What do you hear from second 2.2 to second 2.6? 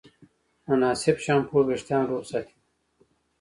ساتي.